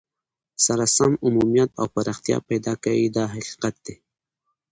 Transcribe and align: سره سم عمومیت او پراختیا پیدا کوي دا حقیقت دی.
سره 0.65 0.85
سم 0.95 1.11
عمومیت 1.25 1.69
او 1.81 1.85
پراختیا 1.95 2.37
پیدا 2.49 2.73
کوي 2.83 3.07
دا 3.15 3.23
حقیقت 3.33 3.75
دی. 3.85 3.95